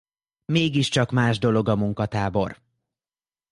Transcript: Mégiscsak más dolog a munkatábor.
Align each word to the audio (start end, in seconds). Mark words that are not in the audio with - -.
Mégiscsak 0.45 1.11
más 1.11 1.37
dolog 1.39 1.69
a 1.69 1.75
munkatábor. 1.75 2.61